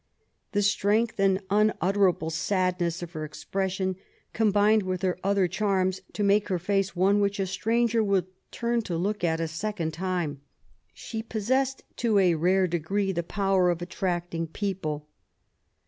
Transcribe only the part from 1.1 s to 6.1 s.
and unutterable sadness of her •expression combined with her other charms